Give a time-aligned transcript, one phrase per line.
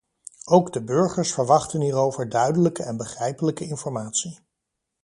[0.45, 4.39] Ook de burgers verwachten hierover duidelijke en begrijpelijke informatie.